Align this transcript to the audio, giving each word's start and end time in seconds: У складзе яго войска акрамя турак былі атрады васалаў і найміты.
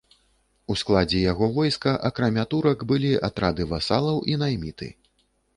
У 0.73 0.77
складзе 0.81 1.19
яго 1.31 1.49
войска 1.57 1.93
акрамя 2.11 2.45
турак 2.55 2.87
былі 2.93 3.13
атрады 3.29 3.71
васалаў 3.75 4.17
і 4.33 4.39
найміты. 4.47 4.91